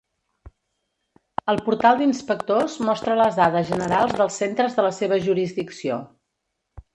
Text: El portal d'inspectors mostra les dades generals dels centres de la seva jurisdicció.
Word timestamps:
El 1.51 1.59
portal 1.67 1.99
d'inspectors 1.99 2.77
mostra 2.87 3.17
les 3.19 3.37
dades 3.41 3.69
generals 3.75 4.17
dels 4.23 4.39
centres 4.45 4.79
de 4.81 4.87
la 4.87 4.93
seva 5.03 5.21
jurisdicció. 5.29 6.01